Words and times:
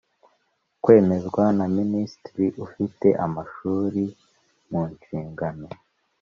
kwemezwa 0.83 1.43
na 1.57 1.65
Minisitiri 1.77 2.45
ufite 2.65 3.07
amashuri 3.25 4.03
munshingano 4.69 5.67